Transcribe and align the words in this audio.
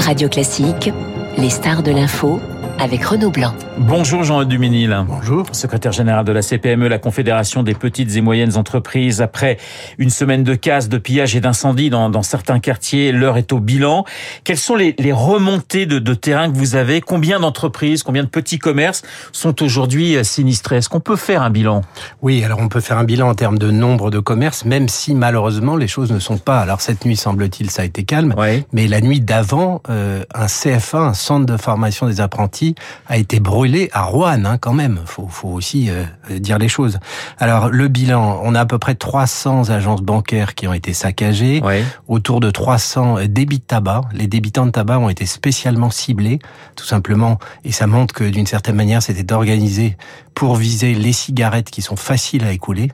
Radio 0.00 0.28
Classique, 0.28 0.92
les 1.36 1.50
stars 1.50 1.82
de 1.82 1.92
l'info 1.92 2.40
avec 2.80 3.04
Renaud 3.04 3.30
Blanc. 3.30 3.52
Bonjour 3.78 4.24
Jean 4.24 4.44
Duménil. 4.44 5.04
Bonjour. 5.06 5.44
Secrétaire 5.52 5.92
général 5.92 6.24
de 6.24 6.32
la 6.32 6.40
CPME, 6.40 6.88
la 6.88 6.98
Confédération 6.98 7.62
des 7.62 7.74
petites 7.74 8.16
et 8.16 8.22
moyennes 8.22 8.56
entreprises. 8.56 9.20
Après 9.20 9.58
une 9.98 10.08
semaine 10.08 10.44
de 10.44 10.54
casse, 10.54 10.88
de 10.88 10.96
pillage 10.96 11.36
et 11.36 11.40
d'incendie 11.40 11.90
dans, 11.90 12.08
dans, 12.08 12.22
certains 12.22 12.58
quartiers, 12.58 13.12
l'heure 13.12 13.36
est 13.36 13.52
au 13.52 13.60
bilan. 13.60 14.04
Quelles 14.44 14.56
sont 14.56 14.76
les, 14.76 14.94
les 14.98 15.12
remontées 15.12 15.84
de, 15.84 15.98
de, 15.98 16.14
terrain 16.14 16.50
que 16.50 16.56
vous 16.56 16.74
avez? 16.74 17.02
Combien 17.02 17.38
d'entreprises, 17.38 18.02
combien 18.02 18.22
de 18.22 18.28
petits 18.28 18.58
commerces 18.58 19.02
sont 19.32 19.62
aujourd'hui 19.62 20.16
euh, 20.16 20.24
sinistrés? 20.24 20.76
Est-ce 20.76 20.88
qu'on 20.88 21.00
peut 21.00 21.16
faire 21.16 21.42
un 21.42 21.50
bilan? 21.50 21.82
Oui, 22.22 22.42
alors 22.44 22.60
on 22.60 22.68
peut 22.68 22.80
faire 22.80 22.96
un 22.96 23.04
bilan 23.04 23.28
en 23.28 23.34
termes 23.34 23.58
de 23.58 23.70
nombre 23.70 24.10
de 24.10 24.20
commerces, 24.20 24.64
même 24.64 24.88
si 24.88 25.14
malheureusement 25.14 25.76
les 25.76 25.88
choses 25.88 26.12
ne 26.12 26.18
sont 26.18 26.38
pas. 26.38 26.60
Alors 26.60 26.80
cette 26.80 27.04
nuit, 27.04 27.16
semble-t-il, 27.16 27.70
ça 27.70 27.82
a 27.82 27.84
été 27.84 28.04
calme. 28.04 28.34
Oui. 28.38 28.64
Mais 28.72 28.88
la 28.88 29.02
nuit 29.02 29.20
d'avant, 29.20 29.82
euh, 29.90 30.24
un 30.34 30.46
CFA, 30.46 31.00
un 31.00 31.14
centre 31.14 31.44
de 31.44 31.58
formation 31.58 32.06
des 32.06 32.22
apprentis, 32.22 32.69
a 33.06 33.16
été 33.16 33.40
brûlé 33.40 33.88
à 33.92 34.02
Rouen, 34.02 34.44
hein, 34.44 34.58
quand 34.58 34.72
même. 34.72 35.00
Faut, 35.06 35.26
faut 35.28 35.48
aussi 35.48 35.90
euh, 35.90 36.04
dire 36.38 36.58
les 36.58 36.68
choses. 36.68 36.98
Alors 37.38 37.68
le 37.68 37.88
bilan, 37.88 38.40
on 38.42 38.54
a 38.54 38.60
à 38.60 38.66
peu 38.66 38.78
près 38.78 38.94
300 38.94 39.70
agences 39.70 40.02
bancaires 40.02 40.54
qui 40.54 40.66
ont 40.66 40.74
été 40.74 40.92
saccagées, 40.92 41.60
oui. 41.64 41.82
autour 42.08 42.40
de 42.40 42.50
300 42.50 43.26
débits 43.26 43.58
de 43.58 43.64
tabac. 43.64 44.02
Les 44.12 44.26
débitants 44.26 44.66
de 44.66 44.70
tabac 44.70 44.98
ont 44.98 45.08
été 45.08 45.26
spécialement 45.26 45.90
ciblés, 45.90 46.38
tout 46.76 46.86
simplement, 46.86 47.38
et 47.64 47.72
ça 47.72 47.86
montre 47.86 48.14
que 48.14 48.24
d'une 48.24 48.46
certaine 48.46 48.76
manière, 48.76 49.02
c'était 49.02 49.32
organisé 49.32 49.96
pour 50.34 50.56
viser 50.56 50.94
les 50.94 51.12
cigarettes 51.12 51.70
qui 51.70 51.82
sont 51.82 51.96
faciles 51.96 52.44
à 52.44 52.52
écouler. 52.52 52.90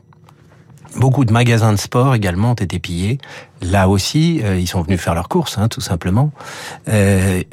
Beaucoup 0.95 1.25
de 1.25 1.31
magasins 1.31 1.73
de 1.73 1.77
sport 1.77 2.15
également 2.15 2.51
ont 2.51 2.55
été 2.55 2.79
pillés. 2.79 3.19
Là 3.61 3.87
aussi, 3.87 4.41
euh, 4.43 4.57
ils 4.57 4.67
sont 4.67 4.81
venus 4.81 4.99
faire 4.99 5.13
leurs 5.13 5.29
courses, 5.29 5.57
hein, 5.57 5.67
tout 5.67 5.81
simplement. 5.81 6.31
Euh, 6.87 7.43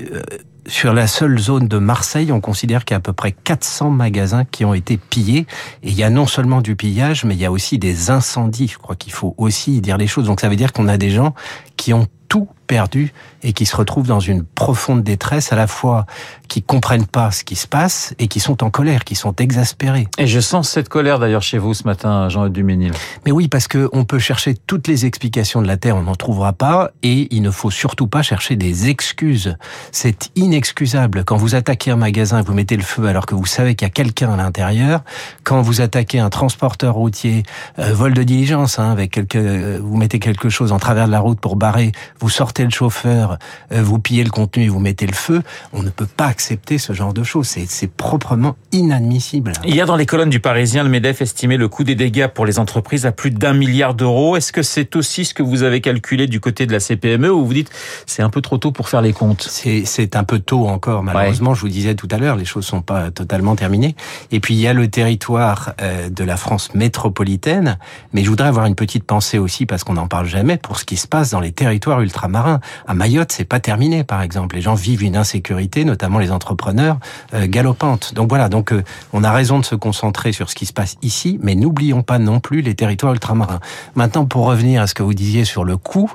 sur 0.67 0.95
la 0.95 1.07
seule 1.07 1.39
zone 1.39 1.69
de 1.69 1.79
Marseille, 1.79 2.33
on 2.33 2.41
considère 2.41 2.84
qu'il 2.84 2.95
y 2.95 2.97
a 2.97 2.98
à 2.98 3.01
peu 3.01 3.12
près 3.12 3.33
400 3.33 3.91
magasins 3.91 4.45
qui 4.45 4.65
ont 4.65 4.75
été 4.75 4.97
pillés. 4.97 5.47
Et 5.83 5.91
il 5.91 5.95
y 5.95 6.03
a 6.03 6.11
non 6.11 6.27
seulement 6.27 6.61
du 6.61 6.77
pillage, 6.77 7.25
mais 7.25 7.34
il 7.34 7.41
y 7.41 7.45
a 7.45 7.53
aussi 7.53 7.79
des 7.79 8.11
incendies. 8.11 8.69
Je 8.69 8.79
crois 8.79 8.97
qu'il 8.97 9.12
faut 9.12 9.34
aussi 9.39 9.81
dire 9.81 9.98
les 9.98 10.06
choses. 10.06 10.27
Donc 10.27 10.41
ça 10.41 10.48
veut 10.48 10.56
dire 10.56 10.73
qu'on 10.73 10.89
a 10.89 10.97
des 10.97 11.11
gens 11.11 11.34
qui 11.77 11.93
ont 11.93 12.06
tout 12.28 12.48
perdu 12.67 13.12
et 13.42 13.53
qui 13.53 13.67
se 13.67 13.77
retrouvent 13.77 14.06
dans 14.06 14.20
une 14.20 14.42
profonde 14.42 15.03
détresse, 15.03 15.53
à 15.53 15.56
la 15.56 15.67
fois 15.67 16.06
qui 16.48 16.62
comprennent 16.62 17.06
pas 17.06 17.31
ce 17.31 17.44
qui 17.44 17.56
se 17.56 17.66
passe 17.66 18.14
et 18.19 18.28
qui 18.28 18.41
sont 18.41 18.64
en 18.64 18.70
colère, 18.70 19.05
qui 19.05 19.14
sont 19.14 19.34
exaspérés. 19.36 20.08
Et 20.19 20.27
je 20.27 20.41
sens 20.41 20.69
cette 20.69 20.89
colère 20.89 21.19
d'ailleurs 21.19 21.42
chez 21.42 21.58
vous 21.58 21.75
ce 21.75 21.84
matin, 21.84 22.28
Jean 22.28 22.48
Duménil. 22.48 22.92
Mais 23.27 23.33
oui, 23.33 23.48
parce 23.48 23.69
que 23.69 23.89
on 23.92 24.05
peut 24.05 24.19
chercher 24.19 24.55
toutes 24.55 24.89
les 24.89 25.06
explications 25.06 25.62
de 25.62 25.66
la 25.66 25.77
Terre, 25.77 25.97
on 25.97 26.03
n'en 26.03 26.14
trouvera 26.14 26.53
pas, 26.53 26.91
et 27.03 27.28
il 27.34 27.42
ne 27.42 27.50
faut 27.50 27.70
surtout 27.70 28.06
pas 28.06 28.22
chercher 28.22 28.56
des 28.56 28.88
excuses. 28.88 29.56
C'est 29.92 30.31
inexcusable 30.36 31.25
quand 31.25 31.36
vous 31.36 31.55
attaquez 31.55 31.91
un 31.91 31.97
magasin 31.97 32.41
et 32.41 32.42
vous 32.42 32.55
mettez 32.55 32.77
le 32.77 32.83
feu 32.83 33.06
alors 33.06 33.27
que 33.27 33.34
vous 33.34 33.47
savez 33.47 33.75
qu'il 33.75 33.86
y 33.86 33.91
a 33.91 33.92
quelqu'un 33.92 34.33
à 34.33 34.36
l'intérieur. 34.36 35.03
Quand 35.42 35.61
vous 35.61 35.81
attaquez 35.81 36.19
un 36.19 36.31
transporteur 36.31 36.94
routier, 36.94 37.42
euh, 37.78 37.92
vol 37.92 38.14
de 38.14 38.22
diligence, 38.22 38.78
hein, 38.78 38.91
avec 38.91 39.11
quelque, 39.11 39.38
euh, 39.38 39.81
vous 39.83 39.97
mettez 39.97 40.19
quelque 40.19 40.48
chose 40.48 40.72
en 40.72 40.78
travers 40.78 41.06
de 41.06 41.12
la 41.12 41.20
route 41.20 41.41
pour 41.41 41.56
barrer, 41.56 41.92
vous 42.25 42.30
sortez 42.30 42.64
le 42.64 42.70
chauffeur, 42.70 43.39
euh, 43.70 43.83
vous 43.83 43.98
pillez 43.98 44.25
le 44.25 44.30
contenu 44.30 44.64
et 44.64 44.69
vous 44.69 44.80
mettez 44.80 45.06
le 45.06 45.12
feu, 45.12 45.42
on 45.75 45.83
ne 45.83 45.91
peut 45.91 46.06
pas 46.06 46.25
accepter 46.25 46.78
ce 46.78 46.94
genre 46.94 47.12
de 47.12 47.22
choses. 47.22 47.47
C'est 47.47 47.91
proprement 47.91 48.56
inadmissible. 48.72 49.53
Il 49.66 49.75
y 49.75 49.83
a 49.83 49.84
dans 49.84 49.94
les 49.94 50.06
colonnes 50.06 50.31
du 50.31 50.41
Parisien, 50.41 50.84
le 50.84 50.89
MEDEF 50.89 51.20
estimé 51.20 51.58
le 51.58 51.69
coût 51.69 51.84
des 51.84 51.94
dégâts 51.94 52.28
pour 52.28 52.47
les 52.47 52.58
entreprises 52.58 53.05
à 53.05 53.12
plus 53.12 53.31
d'un 53.31 53.53
milliard 53.53 53.92
d'euros. 53.92 54.36
Est-ce 54.36 54.53
que 54.53 54.62
c'est 54.62 54.97
aussi 54.97 55.27
ce 55.27 55.34
que 55.34 55.42
vous 55.42 55.64
avez 55.64 55.83
calculé 55.83 56.27
du 56.27 56.41
côté 56.41 56.64
de 56.64 56.72
la 56.72 56.81
CPME 56.81 57.31
ou 57.31 57.44
vous 57.44 57.53
dites 57.53 57.70
c'est 58.06 58.22
un 58.22 58.31
peu 58.31 58.41
trop 58.41 58.56
tôt 58.56 58.72
pour 58.72 58.88
faire 58.88 59.03
les 59.03 59.12
comptes? 59.12 59.42
C'est 59.42 60.16
un 60.16 60.25
peu 60.25 60.38
tôt 60.38 60.66
encore, 60.66 61.03
malheureusement. 61.03 61.50
Ouais. 61.50 61.56
Je 61.56 61.61
vous 61.61 61.69
disais 61.69 61.94
tout 61.94 62.09
à 62.11 62.16
l'heure, 62.16 62.36
les 62.36 62.47
choses 62.47 62.64
sont 62.64 62.81
pas 62.81 63.11
totalement 63.11 63.55
terminées. 63.55 63.97
Et 64.33 64.41
puis 64.41 64.55
il 64.55 64.61
y 64.61 64.66
a 64.66 64.72
le 64.72 64.88
territoire 64.88 65.75
euh, 65.82 66.09
de 66.09 66.25
la 66.25 66.38
France 66.38 66.72
métropolitaine, 66.75 67.76
mais 68.15 68.25
je 68.25 68.31
voudrais 68.31 68.49
avoir 68.49 68.65
une 68.65 68.76
petite 68.76 69.04
pensée 69.04 69.37
aussi 69.37 69.66
parce 69.66 69.84
qu'on 69.84 69.94
n'en 69.94 70.09
parle 70.09 70.26
jamais 70.26 70.56
pour 70.56 70.78
ce 70.78 70.87
qui 70.87 70.97
se 70.97 71.06
passe 71.06 71.32
dans 71.32 71.41
les 71.41 71.53
territoires 71.53 72.00
ultramarins. 72.04 72.60
À 72.87 72.94
Mayotte, 72.94 73.32
c'est 73.32 73.44
pas 73.44 73.60
terminé, 73.60 74.04
par 74.04 74.22
exemple. 74.22 74.56
Les 74.56 74.62
gens 74.62 74.75
vivent 74.75 75.03
une 75.03 75.16
insécurité, 75.16 75.84
notamment 75.84 76.19
les 76.19 76.31
entrepreneurs, 76.31 76.98
euh, 77.34 77.47
galopante. 77.48 78.15
Donc 78.15 78.28
voilà, 78.28 78.48
donc 78.48 78.72
euh, 78.72 78.82
on 79.12 79.25
a 79.25 79.32
raison 79.32 79.59
de 79.59 79.65
se 79.65 79.75
concentrer 79.75 80.32
sur 80.32 80.50
ce 80.50 80.54
qui 80.54 80.66
se 80.66 80.72
passe 80.72 80.97
ici, 81.03 81.38
mais 81.43 81.54
n'oublions 81.54 82.03
pas 82.03 82.19
non 82.19 82.41
plus 82.41 82.60
les 82.60 82.75
territoires 82.75 83.12
ultramarins. 83.12 83.60
Maintenant, 83.94 84.26
pour 84.26 84.47
revenir 84.47 84.82
à 84.82 84.87
ce 84.87 84.94
que 84.94 85.03
vous 85.03 85.14
disiez 85.14 85.44
sur 85.44 85.64
le 85.64 85.76
coût, 85.76 86.10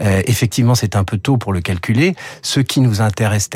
euh, 0.00 0.22
effectivement, 0.26 0.74
c'est 0.74 0.96
un 0.96 1.04
peu 1.04 1.18
tôt 1.18 1.36
pour 1.36 1.52
le 1.52 1.60
calculer. 1.60 2.14
Ce 2.42 2.60
qui 2.60 2.80
nous 2.80 3.00
intéresse 3.00 3.48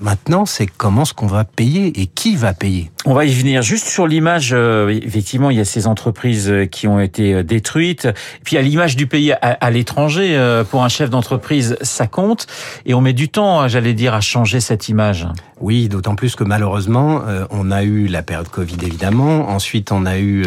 maintenant, 0.00 0.46
c'est 0.46 0.66
comment 0.66 1.04
ce 1.04 1.14
qu'on 1.14 1.26
va 1.26 1.44
payer 1.44 2.00
et 2.00 2.06
qui 2.06 2.36
va 2.36 2.52
payer. 2.52 2.90
On 3.04 3.14
va 3.14 3.24
y 3.24 3.32
venir. 3.32 3.62
Juste 3.62 3.86
sur 3.88 4.06
l'image, 4.06 4.50
euh, 4.52 4.88
effectivement, 5.02 5.50
il 5.50 5.56
y 5.56 5.60
a 5.60 5.64
ces 5.64 5.86
entreprises 5.86 6.52
qui 6.70 6.86
ont 6.86 7.00
été 7.00 7.42
détruites. 7.42 8.08
Puis 8.44 8.56
à 8.56 8.62
l'image 8.62 8.96
du 8.96 9.06
pays 9.06 9.32
à, 9.32 9.38
à 9.38 9.70
l'étranger, 9.70 10.36
euh, 10.36 10.64
un 10.84 10.88
chef 10.88 11.10
d'entreprise, 11.10 11.76
ça 11.82 12.06
compte. 12.06 12.46
Et 12.86 12.94
on 12.94 13.00
met 13.00 13.12
du 13.12 13.28
temps, 13.28 13.66
j'allais 13.68 13.94
dire, 13.94 14.14
à 14.14 14.20
changer 14.20 14.60
cette 14.60 14.88
image. 14.88 15.26
Oui, 15.60 15.88
d'autant 15.88 16.16
plus 16.16 16.34
que 16.34 16.42
malheureusement, 16.42 17.22
euh, 17.26 17.46
on 17.50 17.70
a 17.70 17.84
eu 17.84 18.08
la 18.08 18.22
période 18.22 18.48
Covid 18.48 18.78
évidemment. 18.82 19.48
Ensuite, 19.48 19.92
on 19.92 20.06
a 20.06 20.18
eu 20.18 20.44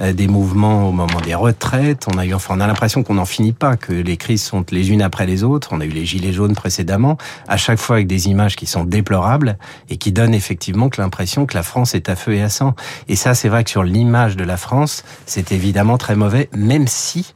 euh, 0.00 0.12
des 0.12 0.28
mouvements 0.28 0.86
au 0.88 0.92
moment 0.92 1.20
des 1.24 1.34
retraites. 1.34 2.06
On 2.12 2.18
a 2.18 2.26
eu, 2.26 2.34
enfin, 2.34 2.54
on 2.56 2.60
a 2.60 2.66
l'impression 2.66 3.02
qu'on 3.02 3.14
n'en 3.14 3.24
finit 3.24 3.52
pas, 3.52 3.76
que 3.76 3.92
les 3.92 4.16
crises 4.18 4.42
sont 4.42 4.64
les 4.70 4.90
unes 4.90 5.00
après 5.00 5.26
les 5.26 5.42
autres. 5.42 5.70
On 5.72 5.80
a 5.80 5.86
eu 5.86 5.90
les 5.90 6.04
gilets 6.04 6.32
jaunes 6.34 6.54
précédemment, 6.54 7.16
à 7.48 7.56
chaque 7.56 7.78
fois 7.78 7.96
avec 7.96 8.08
des 8.08 8.28
images 8.28 8.56
qui 8.56 8.66
sont 8.66 8.84
déplorables 8.84 9.56
et 9.88 9.96
qui 9.96 10.12
donnent 10.12 10.34
effectivement 10.34 10.90
que 10.90 11.00
l'impression 11.00 11.46
que 11.46 11.56
la 11.56 11.62
France 11.62 11.94
est 11.94 12.08
à 12.10 12.16
feu 12.16 12.34
et 12.34 12.42
à 12.42 12.50
sang. 12.50 12.74
Et 13.08 13.16
ça, 13.16 13.34
c'est 13.34 13.48
vrai 13.48 13.64
que 13.64 13.70
sur 13.70 13.84
l'image 13.84 14.36
de 14.36 14.44
la 14.44 14.56
France, 14.56 15.04
c'est 15.24 15.52
évidemment 15.52 15.96
très 15.96 16.14
mauvais, 16.14 16.50
même 16.54 16.86
si 16.86 17.32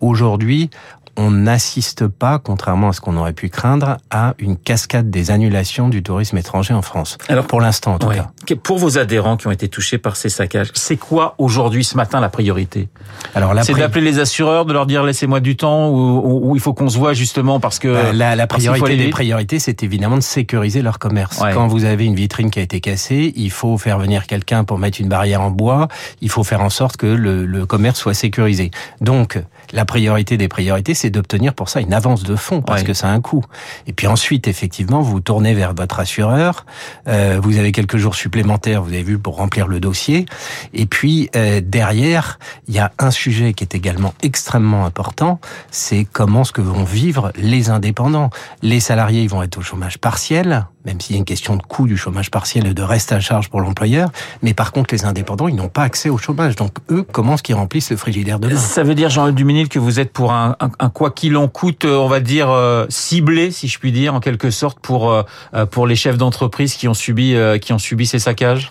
aujourd'hui, 0.00 0.70
on 1.16 1.30
n'assiste 1.30 2.06
pas, 2.06 2.38
contrairement 2.38 2.90
à 2.90 2.92
ce 2.92 3.00
qu'on 3.00 3.16
aurait 3.16 3.32
pu 3.32 3.48
craindre, 3.48 3.98
à 4.10 4.34
une 4.38 4.56
cascade 4.56 5.10
des 5.10 5.30
annulations 5.30 5.88
du 5.88 6.02
tourisme 6.02 6.36
étranger 6.36 6.74
en 6.74 6.82
France. 6.82 7.18
Alors 7.28 7.46
pour 7.46 7.60
l'instant, 7.60 7.94
en 7.94 7.98
tout 7.98 8.08
ouais. 8.08 8.16
cas. 8.16 8.30
Pour 8.54 8.78
vos 8.78 8.98
adhérents 8.98 9.36
qui 9.36 9.46
ont 9.46 9.50
été 9.50 9.68
touchés 9.68 9.98
par 9.98 10.16
ces 10.16 10.28
saccages, 10.28 10.70
c'est 10.74 10.96
quoi 10.96 11.34
aujourd'hui, 11.38 11.84
ce 11.84 11.96
matin, 11.96 12.20
la 12.20 12.28
priorité? 12.28 12.88
Alors 13.34 13.52
c'est 13.62 13.72
pri... 13.72 13.80
d'appeler 13.80 14.04
les 14.04 14.18
assureurs, 14.18 14.64
de 14.66 14.72
leur 14.72 14.86
dire 14.86 15.02
laissez-moi 15.02 15.40
du 15.40 15.56
temps, 15.56 15.88
ou, 15.88 16.20
ou, 16.24 16.50
ou, 16.50 16.56
il 16.56 16.60
faut 16.60 16.74
qu'on 16.74 16.88
se 16.88 16.98
voit 16.98 17.12
justement 17.14 17.60
parce 17.60 17.78
que 17.78 17.92
bah, 17.92 18.12
la, 18.12 18.36
la 18.36 18.46
priorité 18.46 18.96
des 18.96 19.08
priorités, 19.08 19.58
c'est 19.58 19.82
évidemment 19.82 20.16
de 20.16 20.22
sécuriser 20.22 20.82
leur 20.82 20.98
commerce. 20.98 21.40
Ouais. 21.40 21.52
Quand 21.52 21.66
vous 21.66 21.84
avez 21.84 22.04
une 22.04 22.14
vitrine 22.14 22.50
qui 22.50 22.58
a 22.58 22.62
été 22.62 22.80
cassée, 22.80 23.32
il 23.36 23.50
faut 23.50 23.78
faire 23.78 23.98
venir 23.98 24.26
quelqu'un 24.26 24.64
pour 24.64 24.78
mettre 24.78 25.00
une 25.00 25.08
barrière 25.08 25.40
en 25.40 25.50
bois. 25.50 25.88
Il 26.20 26.30
faut 26.30 26.44
faire 26.44 26.60
en 26.60 26.70
sorte 26.70 26.96
que 26.96 27.06
le, 27.06 27.46
le 27.46 27.66
commerce 27.66 27.98
soit 27.98 28.14
sécurisé. 28.14 28.70
Donc 29.00 29.38
la 29.72 29.84
priorité 29.84 30.36
des 30.36 30.48
priorités, 30.48 30.94
c'est 30.94 31.10
d'obtenir 31.10 31.54
pour 31.54 31.68
ça 31.68 31.80
une 31.80 31.94
avance 31.94 32.22
de 32.22 32.36
fonds 32.36 32.62
parce 32.62 32.82
ouais. 32.82 32.86
que 32.86 32.94
ça 32.94 33.08
a 33.08 33.10
un 33.10 33.20
coût. 33.20 33.44
Et 33.86 33.92
puis 33.92 34.06
ensuite, 34.06 34.48
effectivement, 34.48 35.00
vous 35.00 35.20
tournez 35.20 35.54
vers 35.54 35.74
votre 35.74 35.98
assureur. 35.98 36.64
Euh, 37.08 37.40
vous 37.42 37.58
avez 37.58 37.72
quelques 37.72 37.96
jours 37.96 38.14
supplémentaires, 38.14 38.35
vous 38.42 38.92
avez 38.92 39.02
vu, 39.02 39.18
pour 39.18 39.36
remplir 39.36 39.66
le 39.66 39.80
dossier. 39.80 40.26
Et 40.74 40.86
puis 40.86 41.30
euh, 41.36 41.60
derrière, 41.62 42.38
il 42.68 42.74
y 42.74 42.78
a 42.78 42.92
un 42.98 43.10
sujet 43.10 43.52
qui 43.52 43.64
est 43.64 43.74
également 43.74 44.14
extrêmement 44.22 44.84
important. 44.84 45.40
C'est 45.70 46.06
comment 46.10 46.44
ce 46.44 46.52
que 46.52 46.60
vont 46.60 46.84
vivre 46.84 47.32
les 47.36 47.70
indépendants. 47.70 48.30
Les 48.62 48.80
salariés, 48.80 49.22
ils 49.22 49.28
vont 49.28 49.42
être 49.42 49.58
au 49.58 49.62
chômage 49.62 49.98
partiel 49.98 50.66
même 50.86 51.00
s'il 51.00 51.16
y 51.16 51.18
a 51.18 51.18
une 51.18 51.24
question 51.24 51.56
de 51.56 51.62
coût 51.62 51.86
du 51.86 51.96
chômage 51.96 52.30
partiel 52.30 52.66
et 52.66 52.72
de 52.72 52.82
reste 52.82 53.12
à 53.12 53.20
charge 53.20 53.50
pour 53.50 53.60
l'employeur. 53.60 54.10
Mais 54.42 54.54
par 54.54 54.72
contre, 54.72 54.94
les 54.94 55.04
indépendants, 55.04 55.48
ils 55.48 55.56
n'ont 55.56 55.68
pas 55.68 55.82
accès 55.82 56.08
au 56.08 56.16
chômage. 56.16 56.54
Donc, 56.54 56.76
eux, 56.90 57.04
comment 57.10 57.34
est-ce 57.34 57.42
qu'ils 57.42 57.56
remplissent 57.56 57.90
le 57.90 57.96
frigidaire 57.96 58.38
de 58.38 58.54
Ça 58.54 58.84
veut 58.84 58.94
dire, 58.94 59.10
Jean-Luc 59.10 59.34
Duménil, 59.34 59.68
que 59.68 59.80
vous 59.80 59.98
êtes 59.98 60.12
pour 60.12 60.32
un, 60.32 60.56
quoi 60.94 61.10
qu'il 61.10 61.36
en 61.36 61.48
coûte, 61.48 61.84
on 61.84 62.06
va 62.06 62.20
dire, 62.20 62.50
euh, 62.50 62.86
ciblé, 62.88 63.50
si 63.50 63.66
je 63.66 63.78
puis 63.80 63.90
dire, 63.90 64.14
en 64.14 64.20
quelque 64.20 64.50
sorte, 64.50 64.78
pour, 64.78 65.10
euh, 65.10 65.66
pour 65.66 65.88
les 65.88 65.96
chefs 65.96 66.16
d'entreprise 66.16 66.76
qui 66.76 66.86
ont 66.86 66.94
subi, 66.94 67.34
euh, 67.34 67.58
qui 67.58 67.72
ont 67.72 67.78
subi 67.78 68.06
ces 68.06 68.20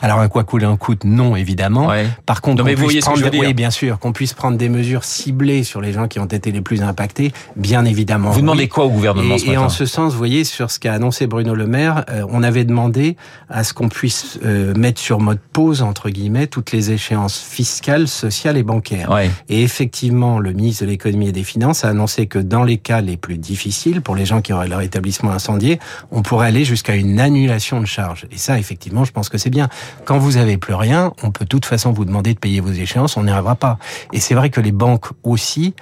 Alors, 0.02 0.19
un 0.19 0.28
quoi 0.28 0.44
qu'il 0.44 0.66
en 0.66 0.78
coûte, 0.78 1.04
non, 1.04 1.36
évidemment. 1.36 1.88
Ouais. 1.88 2.07
Par 2.25 2.42
contre, 2.42 2.60
non, 2.60 2.63
mais 2.66 2.75
vous 2.75 2.84
voyez 2.84 3.00
prendre, 3.00 3.18
ce 3.18 3.24
que 3.24 3.28
je 3.28 3.31
veux 3.31 3.40
dire. 3.40 3.48
oui, 3.50 3.54
bien 3.54 3.72
sûr, 3.72 4.00
qu'on 4.00 4.12
puisse 4.12 4.34
prendre 4.34 4.57
des 4.57 4.69
mesures 4.69 5.04
ciblées 5.04 5.63
sur 5.63 5.81
les 5.81 5.94
gens 5.94 6.07
qui 6.07 6.19
ont 6.19 6.25
été 6.25 6.52
les 6.52 6.62
plus 6.62 6.81
impactés, 6.81 7.31
bien 7.56 7.86
évidemment. 7.86 8.31
Vous 8.31 8.42
demandez 8.42 8.68
quoi 8.68 8.86
au 8.86 8.90
gouvernement 8.90 9.36
et, 9.36 9.40
ce 9.40 9.46
matin 9.46 9.62
Et 9.62 9.63
en 9.63 9.69
ce 9.69 9.86
sens, 9.86 10.12
vous 10.12 10.18
voyez, 10.18 10.44
sur 10.44 10.72
ce 10.72 10.80
qu'a 10.80 10.94
annoncé 10.94 11.28
Bruno 11.28 11.56
Le 11.56 11.68
Maire, 11.68 12.06
euh, 12.10 12.25
on 12.30 12.44
avait 12.44 12.66
demandé 12.66 13.18
à 13.50 13.63
ce 13.63 13.74
qu'on 13.74 13.90
puisse 13.90 14.40
euh, 14.44 14.74
mettre 14.75 15.00
sur 15.00 15.19
mode 15.19 15.40
pause, 15.54 15.81
entre 15.81 16.10
guillemets, 16.10 16.48
toutes 16.48 16.72
les 16.72 16.92
échéances 16.92 17.40
fiscales, 17.40 18.08
sociales 18.08 18.58
et 18.58 18.63
bancaires. 18.63 19.12
Ouais. 19.12 19.30
Et 19.50 19.63
effectivement, 19.63 20.40
le 20.40 20.54
ministre 20.54 20.84
de 20.84 20.90
l'économie 20.90 21.30
et 21.30 21.31
des 21.31 21.44
finances 21.44 21.86
a 21.86 21.90
annoncé 21.90 22.28
que 22.28 22.40
dans 22.40 22.63
les 22.63 22.78
cas 22.78 23.01
les 23.01 23.18
plus 23.18 23.38
difficiles, 23.38 24.01
pour 24.01 24.16
les 24.16 24.25
gens 24.25 24.42
qui 24.42 24.54
auraient 24.54 24.68
leur 24.68 24.81
établissement 24.81 25.31
incendié, 25.31 25.80
on 26.12 26.22
pourrait 26.22 26.48
aller 26.48 26.66
jusqu'à 26.66 26.96
une 26.96 27.19
annulation 27.19 27.80
de 27.80 27.86
charges. 27.86 28.25
Et 28.31 28.38
ça, 28.38 28.58
effectivement, 28.60 29.06
je 29.06 29.12
pense 29.12 29.30
que 29.30 29.38
c'est 29.38 29.44
bien. 29.50 29.69
Quand 30.06 30.18
vous 30.18 30.38
avez 30.38 30.57
plus 30.57 30.74
rien, 30.74 31.13
on 31.24 31.31
peut 31.31 31.45
de 31.45 31.50
toute 31.50 31.65
façon 31.65 31.92
vous 31.92 32.06
demander 32.06 32.33
de 32.33 32.39
payer 32.39 32.59
vos 32.59 32.71
échéances, 32.71 33.18
on 33.18 33.24
n'y 33.24 33.31
arrivera 33.31 33.56
pas. 33.56 33.77
Et 34.13 34.19
c'est 34.19 34.36
vrai 34.36 34.50
que 34.50 34.62
les 34.62 34.71
banques 34.71 35.07
aussi 35.24 35.74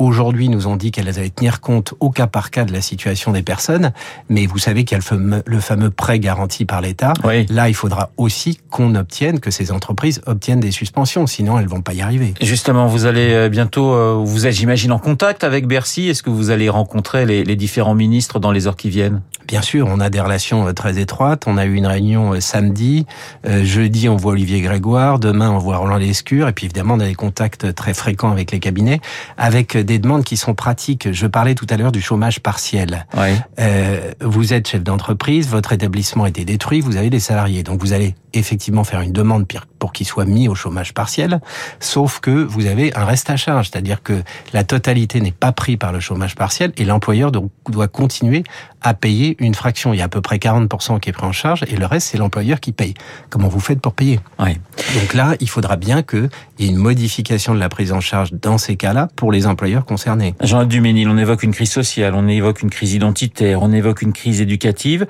aujourd'hui 0.00 0.48
nous 0.48 0.66
ont 0.66 0.76
dit 0.76 0.90
qu'elles 0.90 1.08
allaient 1.08 1.30
tenir 1.30 1.60
compte 1.60 1.94
au 2.00 2.10
cas 2.10 2.26
par 2.26 2.50
cas 2.50 2.64
de 2.64 2.72
la 2.72 2.80
situation 2.80 3.32
des 3.32 3.42
personnes, 3.42 3.92
mais 4.28 4.46
vous 4.46 4.58
savez 4.58 4.84
qu'il 4.84 4.92
y 4.92 4.96
a 4.96 4.98
le 4.98 5.04
fameux, 5.04 5.42
le 5.44 5.60
fameux 5.60 5.90
prêt 5.90 6.18
garanti 6.18 6.64
par 6.64 6.80
l'État. 6.80 7.12
Oui. 7.22 7.46
Là, 7.50 7.68
il 7.68 7.74
faudra 7.74 8.10
aussi 8.16 8.58
qu'on 8.70 8.94
obtienne, 8.94 9.40
que 9.40 9.50
ces 9.50 9.70
entreprises 9.70 10.22
obtiennent 10.26 10.60
des 10.60 10.70
suspensions, 10.70 11.26
sinon 11.26 11.58
elles 11.58 11.68
vont 11.68 11.82
pas 11.82 11.92
y 11.92 12.00
arriver. 12.00 12.34
Justement, 12.40 12.86
vous 12.86 13.04
allez 13.04 13.32
euh, 13.32 13.48
bientôt, 13.48 13.92
euh, 13.92 14.14
vous 14.24 14.46
êtes, 14.46 14.54
j'imagine, 14.54 14.90
en 14.90 14.98
contact 14.98 15.44
avec 15.44 15.66
Bercy. 15.66 16.08
Est-ce 16.08 16.22
que 16.22 16.30
vous 16.30 16.50
allez 16.50 16.70
rencontrer 16.70 17.26
les, 17.26 17.44
les 17.44 17.56
différents 17.56 17.94
ministres 17.94 18.40
dans 18.40 18.52
les 18.52 18.66
heures 18.66 18.76
qui 18.76 18.88
viennent? 18.88 19.20
Bien 19.50 19.62
sûr, 19.62 19.86
on 19.90 20.00
a 20.00 20.10
des 20.10 20.20
relations 20.20 20.66
euh, 20.66 20.72
très 20.72 20.98
étroites. 20.98 21.44
On 21.46 21.58
a 21.58 21.66
eu 21.66 21.74
une 21.74 21.86
réunion 21.86 22.40
samedi. 22.40 23.04
jeudi, 23.44 24.08
on 24.08 24.16
voit 24.16 24.32
Olivier 24.32 24.60
Grégoire. 24.60 25.18
Demain, 25.18 25.50
on 25.50 25.58
voit 25.58 25.76
Roland 25.76 25.96
Lescure. 25.96 26.48
Et 26.48 26.52
puis, 26.52 26.66
évidemment, 26.66 26.94
on 26.94 27.00
a 27.00 27.06
des 27.06 27.16
contacts 27.16 27.74
très 27.74 27.92
fréquents 27.92 28.30
avec 28.30 28.52
les 28.52 28.60
cabinets, 28.60 29.00
avec 29.36 29.76
des 29.76 29.98
demandes 29.98 30.24
qui 30.24 30.36
sont 30.36 30.54
pratiques. 30.54 31.12
Je 31.12 31.26
parlais 31.26 31.56
tout 31.56 31.66
à 31.68 31.76
l'heure 31.76 31.92
du 31.92 32.00
chômage 32.00 32.40
partiel. 32.40 33.06
Oui. 33.16 33.34
Euh, 33.58 34.12
vous 34.20 34.52
êtes 34.52 34.68
chef 34.68 34.82
d'entreprise, 34.82 35.48
votre 35.48 35.72
établissement 35.72 36.24
a 36.24 36.28
été 36.28 36.44
détruit, 36.44 36.80
vous 36.80 36.96
avez 36.96 37.10
des 37.10 37.20
salariés. 37.20 37.62
Donc, 37.62 37.80
vous 37.80 37.92
allez 37.92 38.14
effectivement 38.32 38.84
faire 38.84 39.00
une 39.00 39.12
demande 39.12 39.46
pour 39.80 39.92
qu'ils 39.92 40.06
soient 40.06 40.26
mis 40.26 40.46
au 40.46 40.54
chômage 40.54 40.94
partiel, 40.94 41.40
sauf 41.80 42.20
que 42.20 42.30
vous 42.30 42.66
avez 42.66 42.96
un 42.96 43.04
reste 43.04 43.30
à 43.30 43.36
charge, 43.36 43.70
c'est-à-dire 43.70 44.04
que 44.04 44.22
la 44.52 44.62
totalité 44.62 45.20
n'est 45.20 45.32
pas 45.32 45.50
prise 45.50 45.78
par 45.78 45.90
le 45.90 45.98
chômage 45.98 46.36
partiel 46.36 46.72
et 46.76 46.84
l'employeur 46.84 47.32
doit 47.32 47.88
continuer 47.88 48.44
à 48.82 48.94
payer 48.94 49.36
une 49.40 49.54
fraction. 49.54 49.92
Il 49.92 49.98
y 49.98 50.00
a 50.00 50.04
à 50.04 50.08
peu 50.08 50.20
près 50.20 50.36
40% 50.36 51.00
qui 51.00 51.10
est 51.10 51.12
pris 51.12 51.26
en 51.26 51.32
charge 51.32 51.64
et 51.68 51.76
le 51.76 51.86
reste, 51.86 52.08
c'est 52.08 52.18
l'employeur 52.18 52.60
qui 52.60 52.72
paye. 52.72 52.94
Comment 53.28 53.48
vous 53.48 53.60
faites 53.60 53.80
pour 53.80 53.92
payer? 53.92 54.20
Oui. 54.38 54.58
Donc 54.98 55.14
là, 55.14 55.34
il 55.40 55.48
faudra 55.48 55.76
bien 55.76 56.02
qu'il 56.02 56.30
y 56.58 56.64
ait 56.64 56.68
une 56.68 56.76
modification 56.76 57.54
de 57.54 57.58
la 57.58 57.68
prise 57.68 57.92
en 57.92 58.00
charge 58.00 58.32
dans 58.32 58.58
ces 58.58 58.76
cas-là 58.76 59.08
pour 59.16 59.32
les 59.32 59.46
employeurs 59.46 59.84
concernés. 59.84 60.34
Jean 60.42 60.64
Duménil, 60.64 61.08
on 61.08 61.18
évoque 61.18 61.42
une 61.42 61.52
crise 61.52 61.70
sociale, 61.70 62.14
on 62.14 62.28
évoque 62.28 62.62
une 62.62 62.70
crise 62.70 62.94
identitaire, 62.94 63.62
on 63.62 63.72
évoque 63.72 64.02
une 64.02 64.12
crise 64.12 64.40
éducative. 64.40 65.06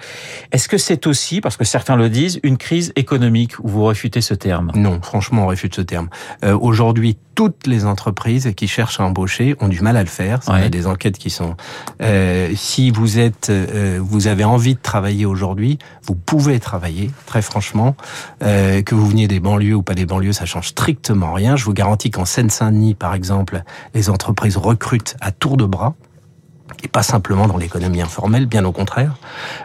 Est-ce 0.52 0.68
que 0.68 0.78
c'est 0.78 1.06
aussi, 1.06 1.40
parce 1.40 1.56
que 1.56 1.64
certains 1.64 1.96
le 1.96 2.08
disent, 2.08 2.40
une 2.42 2.58
crise 2.58 2.92
économique 2.96 3.58
où 3.60 3.68
vous 3.68 3.84
refutez 3.84 4.20
ce 4.20 4.34
terme? 4.34 4.59
Non, 4.74 5.00
franchement, 5.02 5.44
on 5.44 5.46
réfute 5.46 5.74
ce 5.74 5.80
terme. 5.80 6.08
Euh, 6.44 6.56
Aujourd'hui, 6.60 7.16
toutes 7.34 7.66
les 7.66 7.86
entreprises 7.86 8.52
qui 8.54 8.68
cherchent 8.68 9.00
à 9.00 9.04
embaucher 9.04 9.56
ont 9.60 9.68
du 9.68 9.80
mal 9.80 9.96
à 9.96 10.02
le 10.02 10.08
faire. 10.08 10.40
Il 10.48 10.60
y 10.60 10.66
a 10.66 10.68
des 10.68 10.86
enquêtes 10.86 11.16
qui 11.16 11.30
sont. 11.30 11.56
Euh, 12.02 12.52
si 12.54 12.90
vous 12.90 13.18
êtes, 13.18 13.48
euh, 13.48 13.98
vous 14.02 14.26
avez 14.26 14.44
envie 14.44 14.74
de 14.74 14.80
travailler 14.80 15.24
aujourd'hui, 15.24 15.78
vous 16.04 16.14
pouvez 16.14 16.60
travailler. 16.60 17.10
Très 17.24 17.40
franchement, 17.40 17.96
euh, 18.42 18.82
que 18.82 18.94
vous 18.94 19.06
veniez 19.06 19.26
des 19.26 19.40
banlieues 19.40 19.76
ou 19.76 19.82
pas 19.82 19.94
des 19.94 20.06
banlieues, 20.06 20.34
ça 20.34 20.44
change 20.44 20.68
strictement 20.68 21.32
rien. 21.32 21.56
Je 21.56 21.64
vous 21.64 21.72
garantis 21.72 22.10
qu'en 22.10 22.26
Seine-Saint-Denis, 22.26 22.94
par 22.94 23.14
exemple, 23.14 23.62
les 23.94 24.10
entreprises 24.10 24.58
recrutent 24.58 25.16
à 25.20 25.32
tour 25.32 25.56
de 25.56 25.64
bras 25.64 25.94
et 26.82 26.88
pas 26.88 27.02
simplement 27.02 27.46
dans 27.46 27.56
l'économie 27.56 28.02
informelle, 28.02 28.46
bien 28.46 28.64
au 28.64 28.72
contraire. 28.72 29.14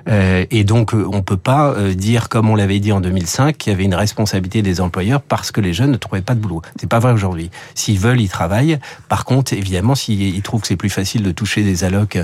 Euh, 0.09 0.45
et 0.51 0.63
donc, 0.63 0.93
euh, 0.93 1.05
on 1.11 1.21
peut 1.21 1.37
pas 1.37 1.71
euh, 1.71 1.93
dire, 1.93 2.29
comme 2.29 2.49
on 2.49 2.55
l'avait 2.55 2.79
dit 2.79 2.91
en 2.91 3.01
2005, 3.01 3.57
qu'il 3.57 3.71
y 3.71 3.75
avait 3.75 3.83
une 3.83 3.95
responsabilité 3.95 4.61
des 4.61 4.81
employeurs 4.81 5.21
parce 5.21 5.51
que 5.51 5.61
les 5.61 5.73
jeunes 5.73 5.91
ne 5.91 5.97
trouvaient 5.97 6.21
pas 6.21 6.35
de 6.35 6.39
boulot. 6.39 6.61
C'est 6.79 6.89
pas 6.89 6.99
vrai 6.99 7.11
aujourd'hui. 7.11 7.51
S'ils 7.73 7.99
veulent, 7.99 8.21
ils 8.21 8.29
travaillent. 8.29 8.79
Par 9.09 9.25
contre, 9.25 9.53
évidemment, 9.53 9.95
s'ils 9.95 10.41
trouvent 10.41 10.61
que 10.61 10.67
c'est 10.67 10.75
plus 10.75 10.89
facile 10.89 11.23
de 11.23 11.31
toucher 11.31 11.63
des 11.63 11.83
allocs 11.83 12.17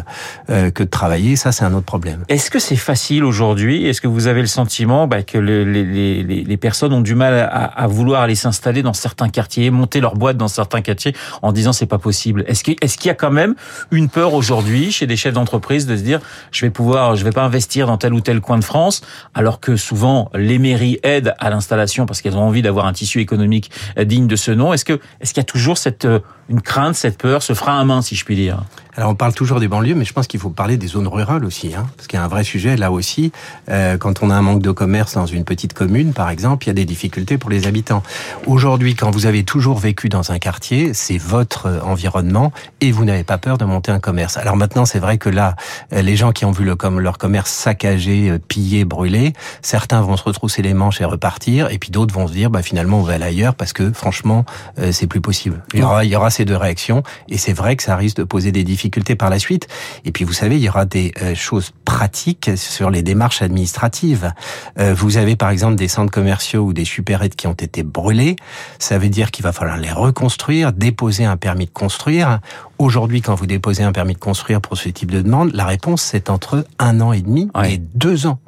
euh, 0.50 0.72
que 0.72 0.84
de 0.84 0.90
travailler, 0.90 1.36
ça, 1.36 1.52
c'est 1.52 1.66
un 1.66 1.74
autre 1.74 1.86
problème. 1.86 2.24
Est-ce 2.30 2.50
que 2.50 2.60
c'est 2.60 2.76
facile 2.76 3.24
aujourd'hui? 3.24 3.86
Est-ce 3.86 4.02
que 4.02 4.08
vous 4.08 4.28
avez 4.28 4.42
le 4.42 4.48
sentiment 4.48 5.08
bah, 5.08 5.24
que 5.24 5.38
le, 5.38 5.64
les, 5.64 5.84
les, 5.84 6.24
les, 6.24 6.58
personnes 6.58 6.94
ont 6.94 7.02
du 7.02 7.16
mal 7.16 7.34
à, 7.34 7.66
à 7.66 7.88
vouloir 7.88 8.22
aller 8.22 8.36
s'installer 8.36 8.84
dans 8.84 8.94
certains 8.94 9.30
quartiers, 9.30 9.72
monter 9.72 10.00
leur 10.00 10.16
boîte 10.16 10.38
dans 10.38 10.48
certains 10.48 10.82
quartiers, 10.82 11.16
en 11.42 11.52
disant 11.52 11.74
c'est 11.74 11.86
pas 11.86 11.98
possible? 11.98 12.44
Est-ce 12.48 12.64
qu'il 12.64 12.76
est 12.82 13.02
qu'il 13.02 13.10
y 13.10 13.12
a 13.12 13.16
quand 13.16 13.32
même 13.32 13.56
une 13.92 14.10
peur 14.10 14.34
aujourd'hui? 14.34 14.71
Chez 14.92 15.08
des 15.08 15.16
chefs 15.16 15.34
d'entreprise 15.34 15.86
de 15.86 15.96
se 15.96 16.02
dire 16.02 16.20
je 16.52 16.66
vais 16.66 16.70
pouvoir, 16.70 17.16
je 17.16 17.24
vais 17.24 17.32
pas 17.32 17.44
investir 17.44 17.88
dans 17.88 17.98
tel 17.98 18.14
ou 18.14 18.22
tel 18.22 18.42
coin 18.42 18.58
de 18.58 18.64
France, 18.64 19.02
alors 19.34 19.60
que 19.60 19.76
souvent 19.76 20.30
les 20.34 20.60
mairies 20.60 21.00
aident 21.04 21.34
à 21.40 21.50
l'installation 21.50 22.06
parce 22.06 22.22
qu'elles 22.22 22.38
ont 22.38 22.44
envie 22.44 22.62
d'avoir 22.62 22.86
un 22.86 22.94
tissu 22.94 23.20
économique 23.20 23.72
digne 23.98 24.28
de 24.28 24.36
ce 24.36 24.52
nom. 24.52 24.74
Est-ce 24.74 24.86
que 24.86 25.00
est-ce 25.20 25.34
qu'il 25.34 25.42
y 25.42 25.46
a 25.46 25.52
toujours 25.52 25.78
cette 25.78 26.06
euh, 26.06 26.20
une 26.50 26.62
crainte, 26.62 26.96
cette 26.96 27.18
peur, 27.18 27.42
ce 27.44 27.54
frein 27.54 27.80
à 27.80 27.86
main, 27.86 28.02
si 28.02 28.16
je 28.16 28.26
puis 28.26 28.36
dire? 28.36 28.64
Alors 28.98 29.10
on 29.12 29.16
parle 29.16 29.34
toujours 29.34 29.62
des 29.62 29.70
banlieues, 29.70 29.96
mais 29.96 30.04
je 30.04 30.12
pense 30.12 30.28
qu'il 30.28 30.40
faut 30.40 30.50
parler 30.50 30.76
des 30.76 30.88
zones 30.88 31.08
rurales 31.08 31.46
aussi, 31.46 31.74
hein, 31.74 31.88
parce 31.96 32.08
qu'il 32.08 32.18
y 32.18 32.22
a 32.22 32.26
un 32.26 32.28
vrai 32.28 32.44
sujet 32.44 32.76
là 32.76 32.92
aussi. 32.92 33.32
Euh, 33.70 33.98
quand 33.98 34.22
on 34.22 34.30
a 34.30 34.36
un 34.36 34.42
manque 34.42 34.62
de 34.62 34.72
commerce 34.72 35.14
dans 35.14 35.26
une 35.26 35.46
petite 35.46 35.74
commune, 35.74 36.12
par 36.12 36.30
exemple, 36.30 36.66
il 36.66 36.68
y 36.68 36.72
a 36.72 36.74
des 36.74 36.84
difficultés 36.84 37.38
pour 37.38 37.50
les 37.50 37.68
habitants. 37.68 38.04
Aujourd'hui, 38.48 38.96
quand 38.96 39.10
vous 39.10 39.28
avez 39.28 39.44
toujours 39.46 39.78
vécu 39.78 40.10
dans 40.10 40.32
un 40.34 40.40
quartier, 40.40 40.94
c'est 40.94 41.18
votre 41.18 41.68
euh, 41.68 41.80
environnement 41.82 42.52
et 42.82 42.92
vous 42.92 43.06
n'avez 43.06 43.24
pas 43.24 43.38
peur 43.38 43.58
de 43.58 43.64
monter 43.64 43.94
un 43.94 44.00
commerce. 44.00 44.36
Alors 44.36 44.58
maintenant, 44.58 44.86
c'est 44.86 45.00
vrai 45.00 45.18
que 45.18 45.30
là, 45.30 45.56
euh, 45.94 46.02
les 46.02 46.18
gens 46.18 46.34
qui 46.34 46.44
ont 46.44 46.52
vu 46.52 46.66
le, 46.66 46.76
leur 47.00 47.18
commerce 47.18 47.52
saccagé, 47.52 48.30
euh, 48.30 48.40
pillé, 48.40 48.84
brûlé, 48.84 49.32
certains 49.62 50.02
vont 50.02 50.18
se 50.18 50.24
retrousser 50.24 50.62
les 50.62 50.74
manches 50.74 51.00
et 51.00 51.06
repartir, 51.06 51.70
et 51.72 51.78
puis 51.78 51.92
d'autres 51.92 52.14
vont 52.14 52.28
se 52.28 52.34
dire, 52.34 52.50
bah 52.50 52.62
finalement, 52.62 53.00
on 53.00 53.04
va 53.04 53.14
aller 53.14 53.24
ailleurs 53.24 53.56
parce 53.56 53.72
que 53.72 53.94
franchement, 53.94 54.46
c'est 54.92 55.08
plus 55.08 55.22
possible. 55.22 55.64
Il 55.74 55.80
y 55.80 55.84
aura, 55.84 56.04
il 56.04 56.12
y 56.12 56.16
aura 56.16 56.30
ces 56.30 56.44
deux 56.44 56.56
réactions, 56.56 57.04
et 57.30 57.38
c'est 57.38 57.54
vrai 57.54 57.76
que 57.76 57.84
ça 57.84 57.96
risque 57.96 58.18
de 58.18 58.24
poser 58.24 58.52
des 58.52 58.64
difficultés 58.64 58.81
difficultés 58.82 59.16
par 59.16 59.30
la 59.30 59.38
suite. 59.38 59.68
Et 60.06 60.12
puis 60.12 60.26
vous 60.26 60.34
savez, 60.34 60.56
il 60.56 60.64
y 60.64 60.70
aura 60.70 60.86
des 60.86 61.14
euh, 61.22 61.36
choses 61.36 61.72
pratiques 61.86 62.50
sur 62.56 62.90
les 62.90 63.04
démarches 63.04 63.44
administratives. 63.44 64.34
Euh, 64.80 64.94
vous 64.96 65.18
avez 65.18 65.36
par 65.36 65.52
exemple 65.52 65.76
des 65.76 65.88
centres 65.88 66.12
commerciaux 66.12 66.64
ou 66.64 66.74
des 66.74 66.86
supérettes 66.86 67.36
qui 67.36 67.46
ont 67.46 67.54
été 67.54 67.84
brûlés. 67.84 68.36
Ça 68.80 68.98
veut 68.98 69.10
dire 69.10 69.30
qu'il 69.30 69.44
va 69.44 69.52
falloir 69.52 69.78
les 69.78 69.92
reconstruire, 69.92 70.74
déposer 70.74 71.26
un 71.26 71.38
permis 71.38 71.66
de 71.66 71.72
construire. 71.72 72.40
Aujourd'hui, 72.80 73.22
quand 73.22 73.36
vous 73.36 73.46
déposez 73.46 73.84
un 73.84 73.92
permis 73.92 74.14
de 74.14 74.20
construire 74.20 74.62
pour 74.62 74.78
ce 74.78 74.90
type 74.90 75.12
de 75.12 75.22
demande, 75.22 75.54
la 75.54 75.66
réponse 75.66 76.02
c'est 76.02 76.32
entre 76.32 76.66
un 76.80 77.02
an 77.02 77.14
et 77.14 77.22
demi 77.22 77.50
ouais. 77.54 77.76
et 77.76 77.78
deux 77.78 78.26
ans. 78.26 78.40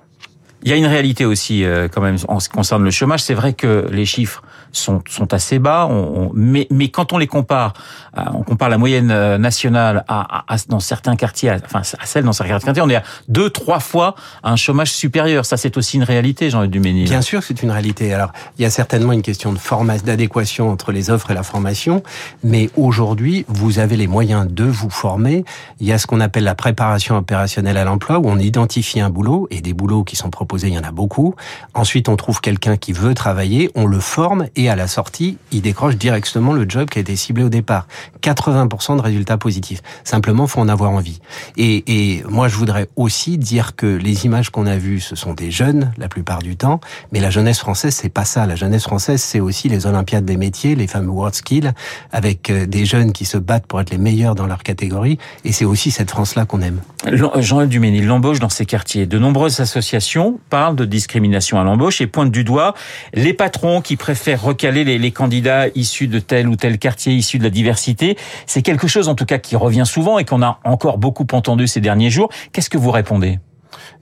Il 0.64 0.70
y 0.70 0.74
a 0.74 0.78
une 0.78 0.86
réalité 0.86 1.26
aussi 1.26 1.66
euh, 1.66 1.88
quand 1.88 2.02
même 2.02 2.18
en 2.28 2.40
ce 2.40 2.50
qui 2.50 2.56
concerne 2.56 2.84
le 2.84 2.92
chômage. 2.92 3.22
C'est 3.22 3.34
vrai 3.34 3.54
que 3.54 3.88
les 3.92 4.06
chiffres 4.06 4.42
sont, 4.72 5.02
sont 5.10 5.34
assez 5.34 5.60
bas, 5.60 5.88
on, 5.90 5.94
on, 5.94 6.32
mais, 6.34 6.68
mais 6.72 6.88
quand 6.88 7.14
on 7.14 7.18
les 7.18 7.28
compare, 7.28 7.74
euh, 8.18 8.22
on 8.34 8.44
compare 8.44 8.70
la 8.70 8.78
moyenne 8.78 9.12
euh, 9.12 9.38
nationale 9.38 10.04
à, 10.08 10.40
à, 10.40 10.54
à 10.54 10.58
dans 10.70 10.80
certains 10.80 11.16
quartiers, 11.16 11.52
enfin 11.66 11.82
à 12.00 12.06
celle 12.06 12.24
dans 12.24 12.34
certains 12.34 12.60
quartiers, 12.60 12.82
on 12.82 12.90
est 12.90 12.96
à 12.96 13.04
deux, 13.28 13.50
trois 13.50 13.80
fois 13.80 14.16
un 14.44 14.56
chômage 14.56 14.92
supérieur. 14.92 15.46
Ça, 15.46 15.58
c'est 15.58 15.78
aussi 15.78 15.98
une 15.98 16.04
réalité, 16.04 16.50
Jean 16.50 16.66
Duménil. 16.66 17.10
Bien 17.10 17.22
sûr, 17.22 17.44
c'est 17.44 17.62
une 17.62 17.72
réalité. 17.72 18.14
Alors, 18.14 18.32
il 18.58 18.64
y 18.64 18.66
a 18.66 18.70
certainement 18.70 19.12
une 19.12 19.22
question 19.22 19.52
de 19.52 19.60
formation, 19.60 20.06
d'adéquation 20.06 20.70
entre 20.72 20.92
les 20.92 21.10
offres 21.10 21.30
et 21.32 21.34
la 21.34 21.44
formation, 21.44 22.02
mais 22.44 22.70
aujourd'hui, 22.78 23.46
vous 23.48 23.80
avez 23.80 23.98
les 23.98 24.08
moyens 24.08 24.48
de 24.50 24.64
vous 24.64 24.90
former. 24.90 25.44
Il 25.80 25.88
y 25.88 25.92
a 25.92 25.98
ce 25.98 26.08
qu'on 26.08 26.22
appelle 26.22 26.46
la 26.46 26.56
préparation 26.56 27.18
opérationnelle 27.18 27.78
à 27.78 27.84
l'emploi, 27.84 28.18
où 28.20 28.28
on 28.28 28.40
identifie 28.40 29.02
un 29.02 29.10
boulot 29.10 29.48
et 29.52 29.62
des 29.62 29.74
boulots 29.74 30.04
qui 30.04 30.16
sont 30.16 30.30
proposés 30.30 30.53
il 30.58 30.74
y 30.74 30.78
en 30.78 30.84
a 30.84 30.92
beaucoup. 30.92 31.36
Ensuite, 31.74 32.10
on 32.10 32.16
trouve 32.16 32.42
quelqu'un 32.42 32.78
qui 32.78 32.94
veut 32.94 33.14
travailler, 33.14 33.72
on 33.76 33.86
le 33.86 34.00
forme 34.00 34.48
et 34.56 34.70
à 34.70 34.76
la 34.76 34.88
sortie, 34.88 35.38
il 35.52 35.62
décroche 35.62 35.96
directement 35.96 36.54
le 36.54 36.70
job 36.70 36.90
qui 36.90 37.00
a 37.00 37.02
été 37.02 37.16
ciblé 37.16 37.44
au 37.44 37.50
départ. 37.50 37.88
80% 38.22 38.98
de 38.98 39.02
résultats 39.02 39.38
positifs. 39.38 39.82
Simplement, 40.04 40.48
faut 40.48 40.60
en 40.60 40.70
avoir 40.70 40.92
envie. 40.92 41.20
Et, 41.58 42.24
moi, 42.30 42.48
je 42.48 42.56
voudrais 42.56 42.88
aussi 42.96 43.38
dire 43.38 43.76
que 43.76 43.86
les 43.86 44.26
images 44.26 44.50
qu'on 44.50 44.66
a 44.66 44.78
vues, 44.78 45.00
ce 45.00 45.16
sont 45.16 45.34
des 45.34 45.52
jeunes 45.52 45.92
la 45.98 46.08
plupart 46.08 46.40
du 46.40 46.56
temps, 46.56 46.80
mais 47.12 47.20
la 47.20 47.30
jeunesse 47.30 47.60
française, 47.60 47.96
c'est 47.96 48.10
pas 48.10 48.26
ça. 48.26 48.46
La 48.46 48.56
jeunesse 48.56 48.84
française, 48.84 49.22
c'est 49.22 49.40
aussi 49.40 49.70
les 49.70 49.86
Olympiades 49.86 50.26
des 50.26 50.38
métiers, 50.38 50.76
les 50.76 50.88
fameux 50.88 51.10
World 51.10 51.36
Skills, 51.36 51.72
avec 52.12 52.50
euh, 52.50 52.66
des 52.66 52.86
jeunes 52.86 53.12
qui 53.12 53.26
se 53.26 53.38
battent 53.38 53.66
pour 53.68 53.82
être 53.82 53.90
les 53.90 53.98
meilleurs 53.98 54.36
dans 54.36 54.48
leur 54.48 54.64
catégorie. 54.64 55.18
Et 55.44 55.52
c'est 55.52 55.66
aussi 55.66 55.92
cette 55.92 56.12
France-là 56.12 56.46
qu'on 56.46 56.62
aime. 56.62 56.82
Jean-Yves 57.12 57.70
Duménil, 57.70 58.06
l'embauche 58.06 58.40
dans 58.40 58.50
ces 58.50 58.66
quartiers. 58.66 59.06
De 59.06 59.20
nombreuses 59.20 59.60
associations 59.60 60.40
parle 60.50 60.76
de 60.76 60.86
discrimination 60.86 61.60
à 61.60 61.64
l'embauche 61.64 62.02
et 62.02 62.08
pointe 62.08 62.32
du 62.32 62.44
doigt 62.44 62.74
les 63.14 63.34
patrons 63.34 63.82
qui 63.82 63.96
préfèrent 63.96 64.42
recaler 64.42 64.84
les, 64.84 65.12
candidats 65.12 65.68
issus 65.76 66.08
de 66.08 66.20
tel 66.20 66.48
ou 66.48 66.56
tel 66.56 66.80
quartier, 66.80 67.14
issus 67.14 67.40
de 67.40 67.44
la 67.44 67.50
diversité. 67.50 68.18
C'est 68.46 68.62
quelque 68.62 68.88
chose 68.88 69.08
en 69.08 69.16
tout 69.16 69.26
cas 69.26 69.38
qui 69.38 69.56
revient 69.56 69.86
souvent 69.86 70.18
et 70.20 70.26
qu'on 70.26 70.42
a 70.42 70.60
encore 70.64 70.98
beaucoup 70.98 71.28
entendu 71.32 71.68
ces 71.68 71.82
derniers 71.82 72.10
jours. 72.10 72.30
Qu'est-ce 72.52 72.70
que 72.70 72.78
vous 72.78 72.92
répondez? 72.92 73.40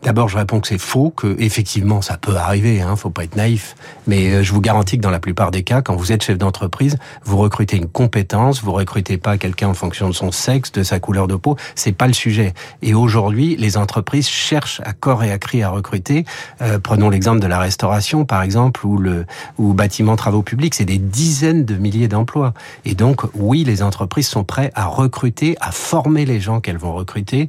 D'abord, 0.04 0.30
je 0.30 0.38
réponds 0.38 0.60
que 0.60 0.68
c'est 0.68 0.80
faux, 0.80 1.13
que 1.16 1.36
effectivement 1.40 2.01
ça 2.01 2.18
peut 2.18 2.36
arriver, 2.36 2.82
hein, 2.82 2.96
faut 2.96 3.12
pas 3.12 3.24
être 3.24 3.36
naïf. 3.36 3.75
Mais 4.08 4.32
euh, 4.32 4.44
je 4.44 4.51
vous 4.51 4.62
garantis 4.62 4.98
que 4.98 5.01
dans 5.01 5.12
la 5.12 5.20
plupart 5.20 5.51
des 5.51 5.62
cas, 5.62 5.84
quand 5.84 5.96
vous 5.96 6.12
êtes 6.12 6.24
chef 6.24 6.40
d'entreprise, 6.40 6.98
vous 7.24 7.38
recrutez 7.38 7.78
une 7.78 7.88
compétence, 7.88 8.63
vous 8.63 8.72
recrutez 8.72 9.18
pas 9.18 9.38
quelqu'un 9.38 9.70
en 9.70 9.74
fonction 9.75 10.08
de 10.08 10.13
son 10.13 10.32
sexe, 10.32 10.72
de 10.72 10.82
sa 10.82 11.00
couleur 11.00 11.28
de 11.28 11.36
peau. 11.36 11.56
C'est 11.75 11.92
pas 11.92 12.08
le 12.08 12.13
sujet. 12.13 12.54
Et 12.82 12.96
aujourd'hui, 12.96 13.56
les 13.58 13.78
entreprises 13.78 14.28
cherchent 14.28 14.82
à 14.86 14.94
corps 14.94 15.24
et 15.24 15.32
à 15.32 15.38
cri 15.38 15.62
à 15.62 15.70
recruter. 15.70 16.25
Euh, 16.62 16.80
prenons 16.80 17.10
l'exemple 17.10 17.40
de 17.40 17.48
la 17.48 17.60
restauration, 17.60 18.25
par 18.25 18.42
exemple, 18.42 18.86
ou 18.86 18.98
le 18.98 19.25
ou 19.60 19.74
bâtiment 19.74 20.16
travaux 20.16 20.42
publics. 20.42 20.74
C'est 20.74 20.86
des 20.86 20.98
dizaines 20.98 21.63
de 21.63 21.75
milliers 21.75 22.08
d'emplois. 22.08 22.54
Et 22.86 22.96
donc, 22.96 23.22
oui, 23.36 23.63
les 23.63 23.84
entreprises 23.84 24.28
sont 24.28 24.44
prêtes 24.44 24.72
à 24.74 24.86
recruter, 24.86 25.58
à 25.62 25.72
former 25.72 26.25
les 26.25 26.40
gens 26.40 26.60
qu'elles 26.60 26.78
vont 26.78 26.94
recruter. 26.94 27.46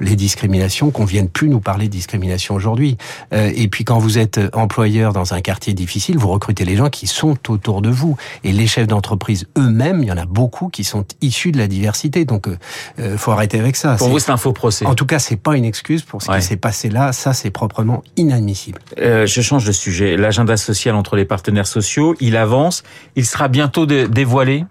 Les 0.00 0.16
discriminations 0.16 0.90
qu'on 0.90 1.06
plus 1.22 1.48
nous 1.48 1.60
parler 1.64 1.86
de 1.86 1.92
discrimination 1.92 2.54
aujourd'hui. 2.54 2.96
Euh, 3.32 3.50
et 3.54 3.68
puis 3.68 3.84
quand 3.84 3.98
vous 3.98 4.18
êtes 4.18 4.40
employeur 4.52 5.12
dans 5.12 5.34
un 5.34 5.40
quartier 5.40 5.74
difficile, 5.74 6.18
vous 6.18 6.28
recrutez 6.28 6.64
les 6.64 6.76
gens 6.76 6.90
qui 6.90 7.06
sont 7.06 7.36
autour 7.48 7.82
de 7.82 7.90
vous. 7.90 8.16
Et 8.44 8.52
les 8.52 8.66
chefs 8.66 8.86
d'entreprise 8.86 9.46
eux-mêmes, 9.58 10.02
il 10.02 10.08
y 10.08 10.12
en 10.12 10.16
a 10.16 10.26
beaucoup 10.26 10.68
qui 10.68 10.84
sont 10.84 11.04
issus 11.20 11.50
de 11.50 11.58
la 11.58 11.66
diversité. 11.66 12.24
Donc, 12.24 12.46
euh, 12.46 13.18
faut 13.18 13.32
arrêter 13.32 13.58
avec 13.58 13.76
ça. 13.76 13.96
Pour 13.96 14.08
vous, 14.08 14.18
c'est 14.18 14.30
un 14.30 14.36
faux 14.36 14.52
procès. 14.52 14.86
En 14.86 14.94
tout 14.94 15.06
cas, 15.06 15.18
c'est 15.18 15.36
pas 15.36 15.56
une 15.56 15.64
excuse 15.64 16.02
pour 16.02 16.22
ce 16.22 16.30
qui 16.30 16.42
s'est 16.42 16.56
passé 16.56 16.88
là. 16.90 17.12
Ça, 17.12 17.32
c'est 17.32 17.50
proprement 17.50 18.04
inadmissible. 18.16 18.78
Euh, 18.98 19.26
je 19.26 19.40
change 19.40 19.64
de 19.64 19.72
sujet. 19.72 20.16
L'agenda 20.16 20.56
social 20.56 20.94
entre 20.94 21.16
les 21.16 21.24
partenaires 21.24 21.66
sociaux, 21.66 22.14
il 22.20 22.36
avance. 22.36 22.82
Il 23.16 23.26
sera 23.26 23.48
bientôt 23.48 23.86
dévoilé 23.86 24.64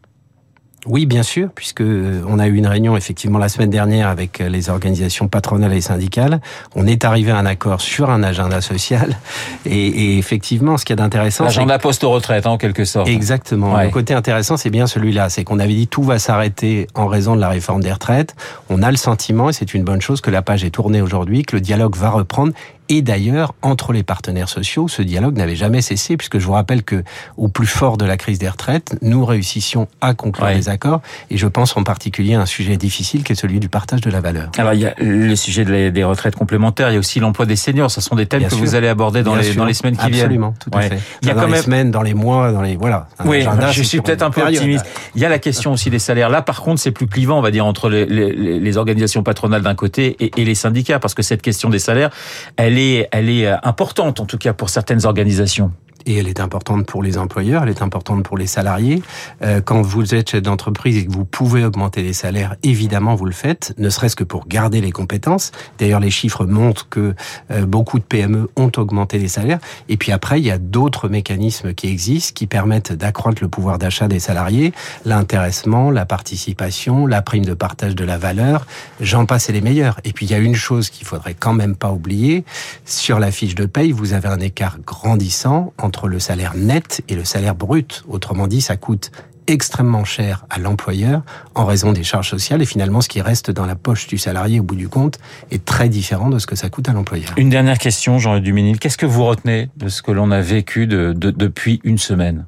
oui, 0.85 1.05
bien 1.05 1.23
sûr, 1.23 1.49
puisque 1.53 1.81
euh, 1.81 2.21
on 2.27 2.39
a 2.39 2.47
eu 2.47 2.55
une 2.55 2.67
réunion 2.67 2.97
effectivement 2.97 3.39
la 3.39 3.49
semaine 3.49 3.69
dernière 3.69 4.07
avec 4.07 4.41
euh, 4.41 4.49
les 4.49 4.69
organisations 4.69 5.27
patronales 5.27 5.73
et 5.73 5.81
syndicales. 5.81 6.41
On 6.75 6.87
est 6.87 7.05
arrivé 7.05 7.31
à 7.31 7.37
un 7.37 7.45
accord 7.45 7.79
sur 7.79 8.09
un 8.09 8.21
agenda 8.23 8.59
social, 8.61 9.17
et, 9.65 9.87
et 9.87 10.17
effectivement, 10.17 10.77
ce 10.77 10.85
qui 10.85 10.93
est 10.93 10.97
d'intéressant, 10.97 11.45
l'agenda 11.45 11.79
post-retraite, 11.79 12.47
en 12.47 12.57
quelque 12.57 12.85
sorte. 12.85 13.07
Exactement. 13.07 13.77
Le 13.81 13.89
côté 13.89 14.13
intéressant, 14.13 14.57
c'est 14.57 14.69
bien 14.69 14.87
celui-là, 14.87 15.29
c'est 15.29 15.43
qu'on 15.43 15.59
avait 15.59 15.73
dit 15.73 15.87
tout 15.87 16.03
va 16.03 16.19
s'arrêter 16.19 16.87
en 16.95 17.07
raison 17.07 17.35
de 17.35 17.41
la 17.41 17.49
réforme 17.49 17.81
des 17.81 17.91
retraites. 17.91 18.35
On 18.69 18.83
a 18.83 18.91
le 18.91 18.97
sentiment, 18.97 19.49
et 19.49 19.53
c'est 19.53 19.73
une 19.73 19.83
bonne 19.83 20.01
chose, 20.01 20.21
que 20.21 20.31
la 20.31 20.41
page 20.41 20.63
est 20.63 20.71
tournée 20.71 21.01
aujourd'hui, 21.01 21.43
que 21.43 21.55
le 21.55 21.61
dialogue 21.61 21.95
va 21.95 22.09
reprendre 22.09 22.53
et 22.89 23.01
d'ailleurs, 23.01 23.53
entre 23.61 23.93
les 23.93 24.03
partenaires 24.03 24.49
sociaux, 24.49 24.87
ce 24.87 25.01
dialogue 25.01 25.37
n'avait 25.37 25.55
jamais 25.55 25.81
cessé, 25.81 26.17
puisque 26.17 26.39
je 26.39 26.45
vous 26.45 26.53
rappelle 26.53 26.83
que, 26.83 27.03
au 27.37 27.47
plus 27.47 27.67
fort 27.67 27.97
de 27.97 28.05
la 28.05 28.17
crise 28.17 28.39
des 28.39 28.49
retraites, 28.49 28.95
nous 29.01 29.25
réussissions 29.25 29.87
à 30.01 30.13
conclure 30.13 30.47
des 30.47 30.69
accords. 30.69 31.01
Et 31.29 31.37
je 31.37 31.47
pense 31.47 31.75
en 31.77 31.83
particulier 31.83 32.35
à 32.35 32.41
un 32.41 32.45
sujet 32.45 32.77
difficile 32.77 33.23
qui 33.23 33.33
est 33.33 33.35
celui 33.35 33.59
du 33.59 33.69
partage 33.69 34.01
de 34.01 34.09
la 34.09 34.21
valeur. 34.21 34.51
Alors, 34.57 34.73
il 34.73 34.81
y 34.81 34.85
a 34.85 34.93
le 34.97 35.35
sujet 35.35 35.91
des 35.91 36.03
retraites 36.03 36.35
complémentaires, 36.35 36.89
il 36.89 36.93
y 36.93 36.97
a 36.97 36.99
aussi 36.99 37.19
l'emploi 37.19 37.45
des 37.45 37.55
seniors. 37.55 37.91
Ce 37.91 38.01
sont 38.01 38.15
des 38.15 38.25
thèmes 38.25 38.47
que 38.47 38.55
vous 38.55 38.75
allez 38.75 38.87
aborder 38.87 39.23
dans 39.23 39.35
les, 39.35 39.53
dans 39.53 39.65
les 39.65 39.73
semaines 39.73 39.97
qui 39.97 40.09
viennent. 40.09 40.21
Absolument, 40.25 40.53
tout 40.59 40.69
à 40.73 40.81
fait. 40.81 40.99
Il 41.21 41.27
y 41.27 41.31
a 41.31 41.33
dans 41.33 41.41
quand 41.41 41.47
les 41.47 41.57
semaines, 41.57 41.91
dans 41.91 42.01
les 42.01 42.13
mois, 42.13 42.51
dans 42.51 42.61
les 42.61 42.75
voilà. 42.75 43.07
Oui, 43.25 43.45
je 43.71 43.83
suis 43.83 44.01
peut-être 44.01 44.23
un 44.23 44.31
peu 44.31 44.41
optimiste. 44.41 44.85
Il 45.15 45.21
y 45.21 45.25
a 45.25 45.29
la 45.29 45.39
question 45.39 45.73
aussi 45.73 45.89
des 45.89 45.99
salaires. 45.99 46.29
Là, 46.29 46.41
par 46.41 46.61
contre, 46.61 46.81
c'est 46.81 46.91
plus 46.91 47.07
clivant, 47.07 47.39
on 47.39 47.41
va 47.41 47.51
dire, 47.51 47.65
entre 47.65 47.89
les, 47.89 48.05
les, 48.05 48.59
les 48.59 48.77
organisations 48.77 49.23
patronales 49.23 49.61
d'un 49.61 49.75
côté 49.75 50.15
et, 50.19 50.41
et 50.41 50.45
les 50.45 50.55
syndicats, 50.55 50.99
parce 50.99 51.13
que 51.13 51.21
cette 51.21 51.41
question 51.41 51.69
des 51.69 51.79
salaires, 51.79 52.09
elle 52.57 52.72
est, 52.77 53.09
elle 53.11 53.29
est 53.29 53.47
euh, 53.47 53.55
importante, 53.63 54.19
en 54.19 54.25
tout 54.25 54.37
cas 54.37 54.53
pour 54.53 54.69
certaines 54.69 55.05
organisations 55.05 55.71
et 56.05 56.17
elle 56.17 56.27
est 56.27 56.39
importante 56.39 56.85
pour 56.85 57.03
les 57.03 57.17
employeurs, 57.17 57.63
elle 57.63 57.69
est 57.69 57.81
importante 57.81 58.23
pour 58.23 58.37
les 58.37 58.47
salariés. 58.47 59.01
Euh, 59.41 59.61
quand 59.61 59.81
vous 59.81 60.15
êtes 60.15 60.31
chef 60.31 60.41
d'entreprise 60.41 60.97
et 60.97 61.05
que 61.05 61.11
vous 61.11 61.25
pouvez 61.25 61.63
augmenter 61.63 62.01
les 62.03 62.13
salaires, 62.13 62.55
évidemment 62.63 63.15
vous 63.15 63.25
le 63.25 63.31
faites, 63.31 63.73
ne 63.77 63.89
serait-ce 63.89 64.15
que 64.15 64.23
pour 64.23 64.47
garder 64.47 64.81
les 64.81 64.91
compétences. 64.91 65.51
D'ailleurs, 65.79 65.99
les 65.99 66.11
chiffres 66.11 66.45
montrent 66.45 66.89
que 66.89 67.15
euh, 67.51 67.65
beaucoup 67.65 67.99
de 67.99 68.03
PME 68.03 68.49
ont 68.55 68.71
augmenté 68.77 69.17
les 69.17 69.27
salaires. 69.27 69.59
Et 69.89 69.97
puis 69.97 70.11
après, 70.11 70.39
il 70.39 70.45
y 70.45 70.51
a 70.51 70.57
d'autres 70.57 71.09
mécanismes 71.09 71.73
qui 71.73 71.87
existent 71.87 72.33
qui 72.33 72.47
permettent 72.47 72.93
d'accroître 72.93 73.41
le 73.41 73.49
pouvoir 73.49 73.77
d'achat 73.77 74.07
des 74.07 74.19
salariés, 74.19 74.73
l'intéressement, 75.05 75.91
la 75.91 76.05
participation, 76.05 77.05
la 77.05 77.21
prime 77.21 77.45
de 77.45 77.53
partage 77.53 77.95
de 77.95 78.05
la 78.05 78.17
valeur. 78.17 78.65
J'en 78.99 79.25
passe 79.25 79.49
et 79.49 79.53
les 79.53 79.61
meilleurs. 79.61 79.99
Et 80.03 80.13
puis 80.13 80.25
il 80.25 80.31
y 80.31 80.35
a 80.35 80.39
une 80.39 80.55
chose 80.55 80.89
qu'il 80.89 81.05
faudrait 81.05 81.35
quand 81.37 81.53
même 81.53 81.75
pas 81.75 81.91
oublier. 81.91 82.43
Sur 82.85 83.19
la 83.19 83.31
fiche 83.31 83.55
de 83.55 83.65
paye, 83.65 83.91
vous 83.91 84.13
avez 84.13 84.27
un 84.27 84.39
écart 84.39 84.77
grandissant 84.85 85.73
entre 85.93 86.07
le 86.07 86.17
salaire 86.17 86.55
net 86.55 87.03
et 87.07 87.13
le 87.13 87.23
salaire 87.23 87.53
brut. 87.53 88.03
Autrement 88.07 88.47
dit, 88.47 88.61
ça 88.61 88.77
coûte 88.77 89.11
extrêmement 89.45 90.05
cher 90.05 90.43
à 90.49 90.57
l'employeur 90.57 91.21
en 91.53 91.65
raison 91.65 91.93
des 91.93 92.03
charges 92.03 92.31
sociales 92.31 92.63
et 92.63 92.65
finalement 92.65 93.01
ce 93.01 93.09
qui 93.09 93.21
reste 93.21 93.51
dans 93.51 93.67
la 93.67 93.75
poche 93.75 94.07
du 94.07 94.17
salarié 94.17 94.59
au 94.59 94.63
bout 94.63 94.75
du 94.75 94.89
compte 94.89 95.19
est 95.51 95.63
très 95.63 95.89
différent 95.89 96.29
de 96.29 96.39
ce 96.39 96.47
que 96.47 96.55
ça 96.55 96.69
coûte 96.71 96.89
à 96.89 96.93
l'employeur. 96.93 97.31
Une 97.37 97.51
dernière 97.51 97.77
question, 97.77 98.17
Jean 98.17 98.39
Duménil. 98.39 98.79
Qu'est-ce 98.79 98.97
que 98.97 99.05
vous 99.05 99.23
retenez 99.23 99.69
de 99.77 99.87
ce 99.87 100.01
que 100.01 100.11
l'on 100.11 100.31
a 100.31 100.41
vécu 100.41 100.87
de, 100.87 101.13
depuis 101.13 101.79
une 101.83 101.99
semaine? 101.99 102.47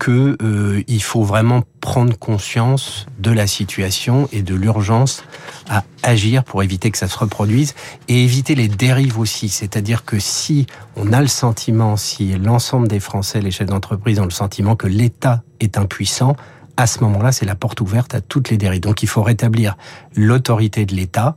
Que 0.00 0.36
euh, 0.42 0.82
il 0.88 1.02
faut 1.04 1.22
vraiment 1.22 1.62
prendre 1.80 2.18
conscience 2.18 3.06
de 3.20 3.30
la 3.30 3.46
situation 3.46 4.28
et 4.32 4.42
de 4.42 4.56
l'urgence 4.56 5.22
à 5.68 5.84
agir 6.02 6.44
pour 6.44 6.62
éviter 6.62 6.90
que 6.90 6.98
ça 6.98 7.08
se 7.08 7.18
reproduise 7.18 7.74
et 8.08 8.24
éviter 8.24 8.54
les 8.54 8.68
dérives 8.68 9.18
aussi. 9.18 9.48
C'est-à-dire 9.48 10.04
que 10.04 10.18
si 10.18 10.66
on 10.96 11.12
a 11.12 11.20
le 11.20 11.26
sentiment, 11.26 11.96
si 11.96 12.36
l'ensemble 12.36 12.88
des 12.88 13.00
Français, 13.00 13.40
les 13.40 13.50
chefs 13.50 13.68
d'entreprise 13.68 14.20
ont 14.20 14.24
le 14.24 14.30
sentiment 14.30 14.76
que 14.76 14.86
l'État 14.86 15.42
est 15.60 15.78
impuissant, 15.78 16.36
à 16.76 16.86
ce 16.86 17.00
moment-là, 17.04 17.30
c'est 17.30 17.46
la 17.46 17.54
porte 17.54 17.80
ouverte 17.80 18.14
à 18.14 18.20
toutes 18.20 18.50
les 18.50 18.56
dérives. 18.56 18.80
Donc 18.80 19.02
il 19.02 19.08
faut 19.08 19.22
rétablir 19.22 19.76
l'autorité 20.16 20.86
de 20.86 20.94
l'État 20.94 21.36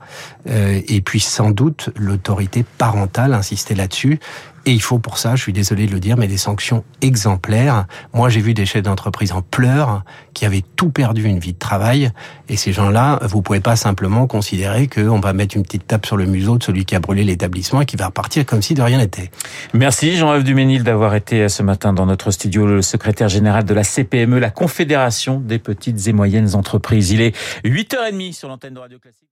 euh, 0.50 0.82
et 0.88 1.02
puis 1.02 1.20
sans 1.20 1.52
doute 1.52 1.90
l'autorité 1.96 2.66
parentale, 2.78 3.34
insister 3.34 3.76
là-dessus. 3.76 4.20
Et 4.68 4.74
il 4.74 4.82
faut 4.82 5.00
pour 5.00 5.18
ça, 5.18 5.38
je 5.38 5.44
suis 5.44 5.54
désolé 5.54 5.88
de 5.88 5.94
le 5.94 6.02
dire, 6.02 6.18
mais 6.18 6.28
des 6.28 6.36
sanctions 6.36 6.84
exemplaires. 7.00 7.86
Moi, 8.14 8.28
j'ai 8.28 8.42
vu 8.42 8.54
des 8.54 8.66
chefs 8.66 8.84
d'entreprise 8.84 9.32
en 9.32 9.42
pleurs 9.42 10.04
qui 10.34 10.46
avaient 10.46 10.64
tout 10.76 10.90
perdu 10.90 11.24
une 11.24 11.40
vie 11.40 11.54
de 11.54 11.58
travail. 11.58 12.12
Et 12.50 12.58
ces 12.58 12.74
gens-là, 12.74 13.18
vous 13.22 13.42
pouvez 13.42 13.62
pas 13.62 13.78
simplement 13.78 14.28
considérer 14.28 14.90
qu'on 14.90 15.22
va 15.22 15.32
mettre 15.32 15.56
une 15.56 15.64
petite 15.64 15.88
tape 15.88 16.06
sur 16.06 16.18
le 16.18 16.26
museau 16.26 16.58
de 16.58 16.64
celui 16.66 16.84
qui 16.84 16.98
a 16.98 17.00
brûlé 17.00 17.24
l'établissement 17.24 17.80
et 17.80 17.86
qui 17.86 17.96
va 17.96 18.08
repartir 18.08 18.46
comme 18.46 18.62
si 18.62 18.74
de 18.74 18.82
rien 18.82 18.98
n'était. 18.98 19.32
Merci 19.74 20.18
Jean-Yves 20.18 20.44
Duménil 20.44 20.84
d'avoir 20.84 21.16
été 21.16 21.48
ce 21.48 21.64
matin 21.64 21.94
dans 21.94 22.06
notre 22.06 22.32
studio, 22.32 22.68
le 22.68 22.82
secrétaire 22.82 23.30
général 23.30 23.64
de 23.64 23.74
la 23.74 23.86
CPME, 23.86 24.38
la 24.38 24.50
Confédération 24.50 25.40
des 25.40 25.60
petites 25.60 26.10
et 26.10 26.12
moyennes 26.12 26.56
entreprises. 26.56 27.12
Il 27.12 27.22
est 27.22 27.34
8h30 27.64 28.34
sur 28.34 28.50
l'antenne 28.50 28.74
de 28.74 28.80
Radio 28.80 29.00
Classique. 29.00 29.24